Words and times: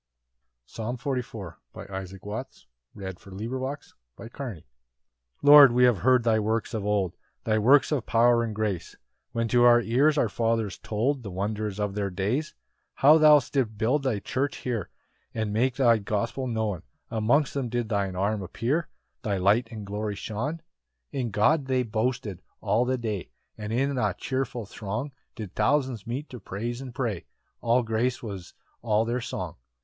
Psalm 0.65 0.97
44. 0.97 1.59
1 1.73 1.85
2 1.85 1.87
3 1.87 1.95
8 1.95 2.01
15 2.09 2.19
26. 2.21 2.67
The 2.95 3.03
church's 3.03 3.23
complaint 3.23 3.37
in 3.37 4.29
persecution. 4.31 4.63
1 5.41 5.51
Lord, 5.53 5.71
we 5.73 5.83
have 5.83 5.99
heard 5.99 6.23
thy 6.23 6.39
works 6.39 6.73
of 6.73 6.83
old, 6.83 7.13
Thy 7.43 7.59
works 7.59 7.91
of 7.91 8.07
power 8.07 8.41
and 8.43 8.55
grace, 8.55 8.95
When 9.31 9.47
to 9.49 9.63
our 9.63 9.79
ears 9.79 10.17
our 10.17 10.27
fathers 10.27 10.79
told 10.79 11.21
The 11.21 11.29
wonders 11.29 11.79
of 11.79 11.93
their 11.93 12.09
days: 12.09 12.53
2 12.53 12.55
How 12.95 13.17
thou 13.19 13.37
didst 13.39 13.77
build 13.77 14.01
thy 14.01 14.17
churches 14.17 14.63
here, 14.63 14.89
And 15.35 15.53
make 15.53 15.75
thy 15.75 15.99
gospel 15.99 16.47
known; 16.47 16.81
Amongst 17.11 17.53
them 17.53 17.69
did 17.69 17.87
thine 17.89 18.15
arm 18.15 18.41
appear, 18.41 18.89
Thy 19.21 19.37
light 19.37 19.67
and 19.69 19.85
glory 19.85 20.15
shone. 20.15 20.61
3 21.11 21.19
In 21.19 21.29
God 21.29 21.67
they 21.67 21.83
boasted 21.83 22.41
all 22.59 22.85
the 22.85 22.97
day, 22.97 23.29
And 23.55 23.71
in 23.71 23.95
a 23.99 24.15
cheerful 24.17 24.65
throng 24.65 25.11
Did 25.35 25.53
thousands 25.53 26.07
meet 26.07 26.27
to 26.31 26.39
praise 26.39 26.81
and 26.81 26.91
pray, 26.95 27.25
And 27.61 27.85
grace 27.85 28.23
was 28.23 28.55
all 28.81 29.05
their 29.05 29.21
song. 29.21 29.57